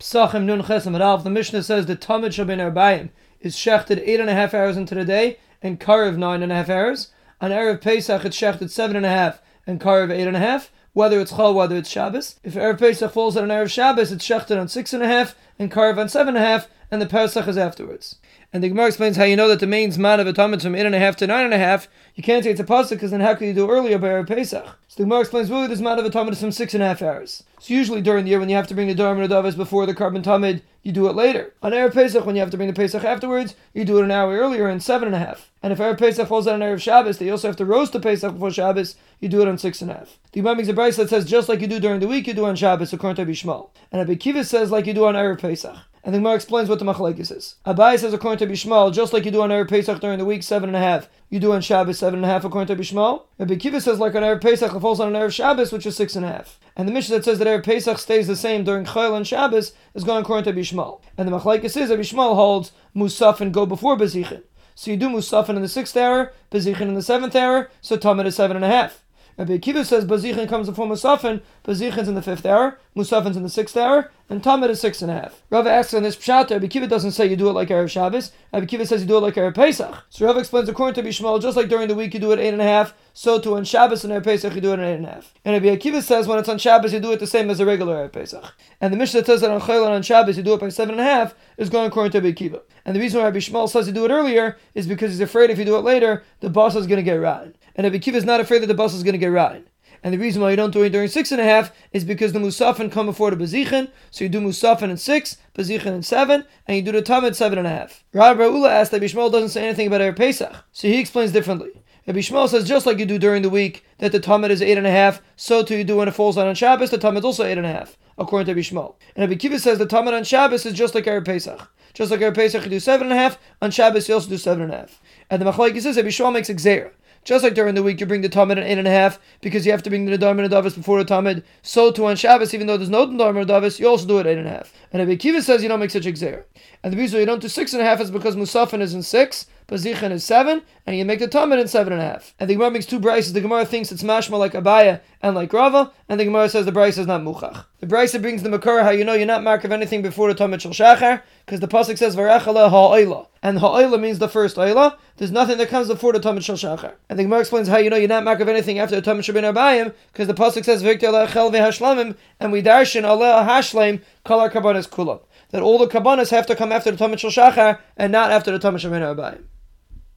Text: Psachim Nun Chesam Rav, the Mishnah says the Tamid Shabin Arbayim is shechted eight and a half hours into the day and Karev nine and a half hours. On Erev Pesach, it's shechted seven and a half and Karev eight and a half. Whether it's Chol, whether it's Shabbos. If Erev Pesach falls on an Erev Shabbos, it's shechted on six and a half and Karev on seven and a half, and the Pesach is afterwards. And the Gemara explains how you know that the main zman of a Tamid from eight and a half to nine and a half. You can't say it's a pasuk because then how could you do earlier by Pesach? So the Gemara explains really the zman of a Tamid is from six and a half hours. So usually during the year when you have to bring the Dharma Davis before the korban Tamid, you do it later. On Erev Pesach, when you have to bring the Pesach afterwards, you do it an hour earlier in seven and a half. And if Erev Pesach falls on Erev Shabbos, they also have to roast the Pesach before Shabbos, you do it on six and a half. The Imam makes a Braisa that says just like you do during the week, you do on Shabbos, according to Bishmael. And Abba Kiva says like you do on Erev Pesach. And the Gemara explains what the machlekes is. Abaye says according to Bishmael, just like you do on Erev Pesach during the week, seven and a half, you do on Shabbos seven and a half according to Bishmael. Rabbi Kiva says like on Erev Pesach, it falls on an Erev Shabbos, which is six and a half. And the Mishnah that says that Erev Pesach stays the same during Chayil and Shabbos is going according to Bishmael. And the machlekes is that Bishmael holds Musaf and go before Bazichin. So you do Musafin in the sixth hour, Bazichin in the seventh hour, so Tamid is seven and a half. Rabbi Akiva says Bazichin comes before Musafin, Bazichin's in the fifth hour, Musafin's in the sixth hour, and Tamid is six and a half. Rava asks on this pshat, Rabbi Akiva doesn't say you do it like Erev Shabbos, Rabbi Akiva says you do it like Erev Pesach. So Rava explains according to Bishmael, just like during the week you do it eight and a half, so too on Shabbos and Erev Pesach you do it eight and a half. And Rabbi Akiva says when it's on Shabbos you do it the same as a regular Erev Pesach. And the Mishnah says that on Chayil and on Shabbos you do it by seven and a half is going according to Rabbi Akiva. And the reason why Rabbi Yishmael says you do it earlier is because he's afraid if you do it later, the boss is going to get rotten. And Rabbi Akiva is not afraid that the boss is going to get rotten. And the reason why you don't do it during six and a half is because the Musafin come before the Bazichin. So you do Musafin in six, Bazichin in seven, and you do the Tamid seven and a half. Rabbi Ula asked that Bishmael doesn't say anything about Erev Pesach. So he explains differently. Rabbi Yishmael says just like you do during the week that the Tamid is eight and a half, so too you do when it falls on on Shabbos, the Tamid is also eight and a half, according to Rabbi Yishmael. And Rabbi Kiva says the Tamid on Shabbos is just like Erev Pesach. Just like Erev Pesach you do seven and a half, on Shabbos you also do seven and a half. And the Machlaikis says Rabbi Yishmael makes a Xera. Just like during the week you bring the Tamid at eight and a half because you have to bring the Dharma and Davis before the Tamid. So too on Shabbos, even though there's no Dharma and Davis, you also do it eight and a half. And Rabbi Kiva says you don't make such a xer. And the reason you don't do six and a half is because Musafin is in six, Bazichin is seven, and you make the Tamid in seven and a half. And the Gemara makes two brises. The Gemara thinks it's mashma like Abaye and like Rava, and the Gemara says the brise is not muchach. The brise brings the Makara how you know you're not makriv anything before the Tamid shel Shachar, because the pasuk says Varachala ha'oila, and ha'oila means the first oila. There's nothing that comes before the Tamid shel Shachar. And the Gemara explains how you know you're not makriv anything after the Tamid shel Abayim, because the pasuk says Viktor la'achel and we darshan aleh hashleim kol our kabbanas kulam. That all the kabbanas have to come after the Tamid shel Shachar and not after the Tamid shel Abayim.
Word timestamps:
Psachim 0.00 0.44
Nun 0.44 0.62
Chesam 0.62 0.98
Rav, 0.98 1.24
the 1.24 1.30
Mishnah 1.30 1.62
says 1.62 1.84
the 1.84 1.94
Tamid 1.94 2.30
Shabin 2.30 2.58
Arbayim 2.58 3.10
is 3.38 3.54
shechted 3.54 4.02
eight 4.02 4.18
and 4.18 4.30
a 4.30 4.34
half 4.34 4.54
hours 4.54 4.78
into 4.78 4.94
the 4.94 5.04
day 5.04 5.38
and 5.60 5.78
Karev 5.78 6.16
nine 6.16 6.42
and 6.42 6.50
a 6.50 6.54
half 6.54 6.70
hours. 6.70 7.08
On 7.38 7.50
Erev 7.50 7.82
Pesach, 7.82 8.24
it's 8.24 8.40
shechted 8.40 8.70
seven 8.70 8.96
and 8.96 9.04
a 9.04 9.10
half 9.10 9.42
and 9.66 9.78
Karev 9.78 10.10
eight 10.10 10.26
and 10.26 10.36
a 10.36 10.40
half. 10.40 10.72
Whether 10.94 11.20
it's 11.20 11.32
Chol, 11.32 11.54
whether 11.54 11.76
it's 11.76 11.90
Shabbos. 11.90 12.40
If 12.42 12.54
Erev 12.54 12.78
Pesach 12.78 13.12
falls 13.12 13.36
on 13.36 13.44
an 13.44 13.50
Erev 13.50 13.70
Shabbos, 13.70 14.10
it's 14.10 14.26
shechted 14.26 14.58
on 14.58 14.68
six 14.68 14.94
and 14.94 15.02
a 15.02 15.06
half 15.06 15.36
and 15.58 15.70
Karev 15.70 15.98
on 15.98 16.08
seven 16.08 16.34
and 16.34 16.42
a 16.42 16.48
half, 16.48 16.66
and 16.90 17.00
the 17.00 17.06
Pesach 17.06 17.46
is 17.46 17.56
afterwards. 17.56 18.16
And 18.52 18.64
the 18.64 18.68
Gemara 18.68 18.88
explains 18.88 19.16
how 19.16 19.24
you 19.24 19.36
know 19.36 19.46
that 19.46 19.60
the 19.60 19.66
main 19.66 19.92
zman 19.92 20.18
of 20.18 20.26
a 20.26 20.32
Tamid 20.32 20.60
from 20.60 20.74
eight 20.74 20.84
and 20.84 20.94
a 20.94 20.98
half 20.98 21.14
to 21.16 21.26
nine 21.26 21.44
and 21.44 21.54
a 21.54 21.58
half. 21.58 21.86
You 22.16 22.22
can't 22.24 22.42
say 22.42 22.50
it's 22.50 22.58
a 22.58 22.64
pasuk 22.64 22.90
because 22.90 23.12
then 23.12 23.20
how 23.20 23.34
could 23.34 23.46
you 23.46 23.54
do 23.54 23.70
earlier 23.70 23.96
by 23.96 24.24
Pesach? 24.24 24.64
So 24.88 24.96
the 24.96 25.04
Gemara 25.04 25.20
explains 25.20 25.50
really 25.50 25.68
the 25.68 25.76
zman 25.76 25.98
of 25.98 26.04
a 26.04 26.10
Tamid 26.10 26.32
is 26.32 26.40
from 26.40 26.50
six 26.50 26.74
and 26.74 26.82
a 26.82 26.86
half 26.86 27.00
hours. 27.00 27.44
So 27.60 27.74
usually 27.74 28.00
during 28.00 28.24
the 28.24 28.30
year 28.30 28.40
when 28.40 28.48
you 28.48 28.56
have 28.56 28.66
to 28.66 28.74
bring 28.74 28.88
the 28.88 28.94
Dharma 28.94 29.28
Davis 29.28 29.54
before 29.54 29.86
the 29.86 29.94
korban 29.94 30.24
Tamid, 30.24 30.62
you 30.82 30.90
do 30.90 31.06
it 31.06 31.14
later. 31.14 31.54
On 31.62 31.70
Erev 31.70 31.94
Pesach, 31.94 32.26
when 32.26 32.34
you 32.34 32.40
have 32.40 32.50
to 32.50 32.56
bring 32.56 32.68
the 32.68 32.74
Pesach 32.74 33.04
afterwards, 33.04 33.54
you 33.72 33.84
do 33.84 33.98
it 33.98 34.04
an 34.04 34.10
hour 34.10 34.36
earlier 34.36 34.68
in 34.68 34.80
seven 34.80 35.06
and 35.06 35.14
a 35.14 35.18
half. 35.20 35.52
And 35.62 35.72
if 35.72 35.78
Erev 35.78 35.98
Pesach 35.98 36.26
falls 36.26 36.48
on 36.48 36.58
Erev 36.58 36.80
Shabbos, 36.80 37.18
they 37.18 37.30
also 37.30 37.48
have 37.48 37.56
to 37.56 37.64
roast 37.64 37.92
the 37.92 38.00
Pesach 38.00 38.32
before 38.32 38.50
Shabbos, 38.50 38.96
you 39.20 39.28
do 39.28 39.42
it 39.42 39.48
on 39.48 39.58
six 39.58 39.80
and 39.80 39.92
a 39.92 39.94
half. 39.94 40.18
The 40.32 40.40
Imam 40.40 40.56
makes 40.56 40.68
a 40.68 40.72
Braisa 40.72 40.96
that 40.96 41.10
says 41.10 41.24
just 41.24 41.48
like 41.48 41.60
you 41.60 41.68
do 41.68 41.78
during 41.78 42.00
the 42.00 42.08
week, 42.08 42.26
you 42.26 42.34
do 42.34 42.46
on 42.46 42.56
Shabbos, 42.56 42.92
according 42.92 43.24
to 43.24 43.30
Bishmael. 43.30 43.70
And 43.92 44.00
Abba 44.00 44.16
Kiva 44.16 44.42
says 44.42 44.72
like 44.72 44.86
you 44.86 44.94
do 44.94 45.04
on 45.04 45.14
Erev 45.14 45.40
Pesach. 45.40 45.76
And 46.02 46.14
the 46.14 46.18
Gemara 46.18 46.34
explains 46.34 46.68
what 46.68 46.78
the 46.78 46.84
machlekes 46.84 47.34
is. 47.34 47.56
Abaye 47.66 47.98
says 47.98 48.14
according 48.14 48.38
to 48.38 48.52
Bishmael, 48.52 48.92
just 48.92 49.12
like 49.12 49.24
you 49.24 49.30
do 49.30 49.42
on 49.42 49.50
Erev 49.50 49.68
Pesach 49.68 50.00
during 50.00 50.18
the 50.18 50.24
week, 50.24 50.42
seven 50.42 50.70
and 50.70 50.76
a 50.76 50.80
half, 50.80 51.10
you 51.28 51.38
do 51.38 51.52
on 51.52 51.60
Shabbos 51.60 51.98
seven 51.98 52.20
and 52.20 52.24
a 52.24 52.28
half 52.28 52.44
according 52.44 52.74
to 52.74 52.82
Bishmael. 52.82 53.24
Rabbi 53.38 53.56
Kiva 53.56 53.80
says 53.80 53.98
like 53.98 54.14
on 54.14 54.22
Erev 54.22 54.40
Pesach, 54.40 54.74
it 54.74 54.80
falls 54.80 54.98
on 54.98 55.14
an 55.14 55.20
Erev 55.20 55.32
Shabbos, 55.32 55.72
which 55.72 55.84
is 55.84 55.96
six 55.96 56.16
and 56.16 56.24
a 56.24 56.28
half. 56.28 56.58
And 56.74 56.88
the 56.88 56.92
Mishnah 56.92 57.16
that 57.16 57.24
says 57.24 57.38
that 57.38 57.48
Erev 57.48 57.64
Pesach 57.64 57.98
stays 57.98 58.26
the 58.26 58.36
same 58.36 58.64
during 58.64 58.86
Chayil 58.86 59.16
and 59.16 59.26
Shabbos 59.26 59.72
is 59.94 60.04
going 60.04 60.22
according 60.22 60.52
to 60.52 60.58
Bishmael. 60.58 61.02
And 61.18 61.28
the 61.28 61.38
machlekes 61.38 61.76
is 61.76 61.90
that 61.90 61.98
Bishmael 61.98 62.34
holds 62.34 62.72
Musaf 62.96 63.40
and 63.40 63.52
go 63.52 63.66
before 63.66 63.96
Bazichin. 63.96 64.42
So 64.74 64.90
you 64.90 64.96
do 64.96 65.10
Musafin 65.10 65.56
in 65.56 65.62
the 65.62 65.68
sixth 65.68 65.96
hour, 65.96 66.32
Bazichin 66.50 66.82
in 66.82 66.94
the 66.94 67.02
seventh 67.02 67.36
hour, 67.36 67.70
so 67.82 67.98
Tamid 67.98 68.24
is 68.24 68.36
seven 68.36 68.56
and 68.56 68.64
a 68.64 68.68
half. 68.68 69.04
Rabbi 69.36 69.58
Akiva 69.58 69.84
says 69.84 70.04
Bazichin 70.04 70.48
comes 70.48 70.68
before 70.68 70.86
Musafin, 70.86 71.42
Bazichin's 71.64 72.08
in 72.08 72.14
the 72.14 72.22
fifth 72.22 72.46
hour, 72.46 72.78
Musafin's 72.96 73.36
in 73.36 73.42
the 73.42 73.48
sixth 73.48 73.76
hour, 73.76 74.10
and 74.30 74.44
Tamid 74.44 74.70
is 74.70 74.80
six 74.80 75.02
and 75.02 75.10
a 75.10 75.14
half. 75.14 75.42
Rava 75.50 75.68
asks 75.68 75.92
on 75.92 76.04
this 76.04 76.16
pshat, 76.16 76.50
Rabbi 76.50 76.66
Akiva 76.66 76.88
doesn't 76.88 77.10
say 77.10 77.26
you 77.26 77.34
do 77.34 77.48
it 77.48 77.52
like 77.52 77.68
Erev 77.68 77.90
Shabbos, 77.90 78.30
Rabbi 78.52 78.64
Akiva 78.64 78.86
says 78.86 79.02
you 79.02 79.08
do 79.08 79.16
it 79.16 79.22
like 79.22 79.34
Erev 79.34 79.56
Pesach. 79.56 80.04
So 80.08 80.24
Rava 80.24 80.38
explains 80.38 80.68
according 80.68 81.02
to 81.02 81.08
Bishmael, 81.08 81.42
just 81.42 81.56
like 81.56 81.68
during 81.68 81.88
the 81.88 81.96
week 81.96 82.14
you 82.14 82.20
do 82.20 82.30
it 82.30 82.38
eight 82.38 82.52
and 82.52 82.62
a 82.62 82.64
half, 82.64 82.94
so 83.12 83.40
too 83.40 83.56
on 83.56 83.64
Shabbos 83.64 84.04
and 84.04 84.12
Erev 84.12 84.22
Pesach 84.22 84.54
you 84.54 84.60
do 84.60 84.72
it 84.72 84.78
eight 84.78 84.94
and 84.94 85.06
a 85.06 85.10
half. 85.10 85.34
And 85.44 85.52
Rabbi 85.52 85.76
Akiva 85.76 86.00
says 86.00 86.28
when 86.28 86.38
it's 86.38 86.48
on 86.48 86.58
Shabbos 86.58 86.92
you 86.92 87.00
do 87.00 87.10
it 87.12 87.18
the 87.18 87.26
same 87.26 87.50
as 87.50 87.58
a 87.58 87.66
regular 87.66 88.08
Erev 88.08 88.12
Pesach. 88.12 88.54
And 88.80 88.92
the 88.92 88.96
Mishnah 88.96 89.24
says 89.24 89.40
that 89.40 89.50
on 89.50 89.60
Chayil 89.60 89.84
and 89.84 89.94
on 89.94 90.02
Shabbos 90.02 90.36
you 90.36 90.44
do 90.44 90.54
it 90.54 90.60
by 90.60 90.68
seven 90.68 90.94
and 90.94 91.00
a 91.00 91.04
half 91.04 91.34
is 91.56 91.68
going 91.68 91.88
according 91.88 92.12
to 92.12 92.20
Rabbi 92.20 92.32
Akiva. 92.32 92.62
And 92.84 92.94
the 92.94 93.00
reason 93.00 93.18
why 93.18 93.24
Rabbi 93.24 93.38
Yishmael 93.38 93.68
says 93.68 93.88
you 93.88 93.92
do 93.92 94.04
it 94.04 94.12
earlier 94.12 94.56
is 94.74 94.86
because 94.86 95.10
he's 95.10 95.20
afraid 95.20 95.50
if 95.50 95.58
you 95.58 95.64
do 95.64 95.76
it 95.76 95.84
later, 95.84 96.22
the 96.38 96.50
boss 96.50 96.76
is 96.76 96.86
going 96.86 96.98
to 96.98 97.02
get 97.02 97.14
rotten. 97.14 97.56
And 97.74 97.84
Rabbi 97.84 97.98
Akiva 97.98 98.14
is 98.14 98.24
not 98.24 98.40
afraid 98.40 98.62
that 98.62 98.68
the 98.68 98.74
boss 98.74 98.94
is 98.94 99.02
going 99.02 99.14
to 99.14 99.18
get 99.18 99.26
rotten. 99.26 99.64
And 100.02 100.14
the 100.14 100.18
reason 100.18 100.40
why 100.40 100.50
you 100.50 100.56
don't 100.56 100.72
do 100.72 100.82
it 100.82 100.90
during 100.90 101.08
six 101.08 101.30
and 101.32 101.40
a 101.40 101.44
half 101.44 101.72
is 101.92 102.04
because 102.04 102.32
the 102.32 102.38
Musafin 102.38 102.90
come 102.90 103.06
before 103.06 103.30
the 103.30 103.42
Bazichin. 103.42 103.90
So 104.10 104.24
you 104.24 104.30
do 104.30 104.40
Musafin 104.40 104.90
in 104.90 104.96
six, 104.96 105.36
Bazichin 105.54 105.94
in 105.94 106.02
seven, 106.02 106.44
and 106.66 106.76
you 106.76 106.82
do 106.82 106.92
the 106.92 107.02
Tamid 107.02 107.34
seven 107.34 107.58
and 107.58 107.66
a 107.66 107.70
half. 107.70 108.04
Rabbi 108.12 108.44
Ula 108.44 108.70
asked 108.70 108.90
that 108.92 109.02
Bishmael 109.02 109.30
doesn't 109.30 109.50
say 109.50 109.64
anything 109.64 109.86
about 109.86 110.00
Erev 110.00 110.16
Pesach. 110.16 110.64
So 110.72 110.88
he 110.88 110.98
explains 110.98 111.32
differently. 111.32 111.70
Rabbi 112.06 112.20
Yishmael 112.20 112.48
says 112.48 112.66
just 112.66 112.86
like 112.86 112.98
you 112.98 113.06
do 113.06 113.18
during 113.18 113.42
the 113.42 113.50
week 113.50 113.84
that 113.98 114.10
the 114.10 114.20
Tamid 114.20 114.50
is 114.50 114.62
eight 114.62 114.78
and 114.78 114.86
a 114.86 114.90
half, 114.90 115.20
so 115.36 115.62
too 115.62 115.76
you 115.76 115.84
do 115.84 115.96
when 115.96 116.08
it 116.08 116.14
falls 116.14 116.38
on 116.38 116.46
on 116.46 116.54
Shabbos, 116.54 116.90
the 116.90 116.98
Tamid 116.98 117.18
is 117.18 117.24
also 117.24 117.44
eight 117.44 117.58
and 117.58 117.66
a 117.66 117.72
half, 117.72 117.96
according 118.18 118.46
to 118.46 118.52
Rabbi 118.52 118.62
Yishmael. 118.62 118.94
And 119.14 119.22
Rabbi 119.22 119.38
Kiva 119.38 119.58
says 119.58 119.78
the 119.78 119.86
Tamid 119.86 120.14
on 120.14 120.24
Shabbos 120.24 120.64
is 120.64 120.72
just 120.72 120.94
like 120.94 121.04
Erev 121.04 121.26
Pesach. 121.26 121.70
Just 121.92 122.10
like 122.10 122.20
Erev 122.20 122.34
Pesach 122.34 122.64
you 122.64 122.70
do 122.70 122.80
seven 122.80 123.08
and 123.08 123.12
a 123.12 123.22
half, 123.22 123.38
on 123.60 123.70
Shabbos 123.70 124.08
you 124.08 124.14
also 124.14 124.30
do 124.30 124.38
seven 124.38 124.64
and 124.64 124.72
a 124.72 124.78
half. 124.78 125.00
And 125.28 125.42
the 125.42 125.52
Machlaikis 125.52 125.82
says 125.82 125.96
Rabbi 125.96 126.08
Yishmael 126.08 126.32
makes 126.32 126.48
a 126.48 126.54
Xera. 126.54 126.90
Just 127.22 127.44
like 127.44 127.54
during 127.54 127.74
the 127.74 127.82
week 127.82 128.00
you 128.00 128.06
bring 128.06 128.22
the 128.22 128.28
Tamid 128.28 128.52
at 128.52 128.64
eight 128.64 128.78
and 128.78 128.88
a 128.88 128.90
half 128.90 129.20
because 129.40 129.66
you 129.66 129.72
have 129.72 129.82
to 129.82 129.90
bring 129.90 130.06
the 130.06 130.16
Dharma 130.16 130.42
and 130.42 130.50
Davis 130.50 130.74
before 130.74 131.02
the 131.02 131.14
Tamid. 131.14 131.42
So 131.62 131.90
too 131.90 132.06
on 132.06 132.16
Shabbos, 132.16 132.54
even 132.54 132.66
though 132.66 132.76
there's 132.76 132.88
no 132.88 133.06
Dharma 133.06 133.40
and 133.40 133.48
Davis, 133.48 133.78
you 133.78 133.86
also 133.88 134.06
do 134.06 134.18
it 134.18 134.26
eight 134.26 134.38
and 134.38 134.48
a 134.48 134.50
half. 134.50 134.72
And 134.92 135.00
Rabbi 135.00 135.16
Kiva 135.16 135.42
says 135.42 135.62
you 135.62 135.68
don't 135.68 135.80
make 135.80 135.90
such 135.90 136.06
a 136.06 136.12
xer. 136.12 136.44
And 136.82 136.92
the 136.92 136.96
reason 136.96 137.20
you 137.20 137.26
don't 137.26 137.42
do 137.42 137.48
six 137.48 137.72
and 137.74 137.82
a 137.82 137.84
half 137.84 138.00
is 138.00 138.10
because 138.10 138.36
Musafin 138.36 138.80
is 138.80 138.94
in 138.94 139.02
six, 139.02 139.46
Bazichin 139.70 140.10
is 140.10 140.24
seven, 140.24 140.62
and 140.84 140.96
you 140.96 141.04
make 141.04 141.20
the 141.20 141.28
Tamid 141.28 141.60
in 141.60 141.68
seven 141.68 141.92
and 141.92 142.02
a 142.02 142.04
half. 142.04 142.34
And 142.40 142.50
the 142.50 142.54
Gemara 142.54 142.72
makes 142.72 142.86
two 142.86 142.98
brises. 142.98 143.32
The 143.32 143.40
Gemara 143.40 143.64
thinks 143.64 143.92
it's 143.92 144.02
mashma 144.02 144.36
like 144.36 144.52
Abaye 144.54 145.00
and 145.22 145.36
like 145.36 145.52
Rava, 145.52 145.92
and 146.08 146.18
the 146.18 146.24
Gemara 146.24 146.48
says 146.48 146.66
the 146.66 146.72
brise 146.72 146.98
is 146.98 147.06
not 147.06 147.20
muchach. 147.20 147.66
The 147.78 147.86
brise 147.86 148.16
brings 148.18 148.42
the 148.42 148.48
Makara 148.48 148.82
how 148.82 148.90
you 148.90 149.04
know 149.04 149.12
you're 149.12 149.26
not 149.26 149.42
makriv 149.42 149.70
anything 149.70 150.02
before 150.02 150.32
the 150.32 150.34
Tamid 150.34 150.60
shel 150.60 150.72
Shachar, 150.72 151.22
because 151.46 151.60
the 151.60 151.68
pasuk 151.68 151.98
says 151.98 152.16
Varachala 152.16 152.68
ha'oila, 152.68 153.28
and 153.44 153.60
ha'oila 153.60 154.00
means 154.00 154.18
the 154.18 154.28
first 154.28 154.56
oila. 154.56 154.96
There's 155.18 155.30
nothing 155.30 155.58
that 155.58 155.68
comes 155.68 155.86
before 155.86 156.12
the 156.14 156.18
Tamid 156.18 156.42
shel 156.42 156.56
Shachar. 156.56 156.94
And 157.08 157.16
the 157.16 157.22
Gemara 157.22 157.40
explains 157.40 157.68
how 157.68 157.78
you 157.78 157.90
know 157.90 157.96
you're 157.96 158.08
not 158.08 158.24
makriv 158.24 158.48
anything 158.48 158.80
after 158.80 159.00
the 159.00 159.08
Tamid 159.08 159.22
shel 159.22 159.36
Abayim, 159.36 159.94
because 160.12 160.26
the 160.26 160.34
pasuk 160.34 160.64
says 160.64 160.82
Viktor 160.82 161.06
la'achel 161.06 162.16
and 162.40 162.52
we 162.52 162.60
darshan 162.60 163.02
aleh 163.02 163.46
hashleim 163.46 164.02
kol 164.24 164.40
our 164.40 164.50
kabbanas 164.50 164.88
kulam. 164.88 165.20
That 165.50 165.62
all 165.62 165.78
the 165.78 165.86
kabbanas 165.86 166.30
have 166.30 166.46
to 166.46 166.56
come 166.56 166.72
after 166.72 166.90
the 166.90 166.96
Tamid 166.96 167.20
shel 167.20 167.30
Shachar 167.30 167.78
and 167.96 168.10
not 168.10 168.32
after 168.32 168.50
the 168.50 168.58
Tamid 168.58 168.80
shel 168.80 168.90
Abayim. 168.90 169.44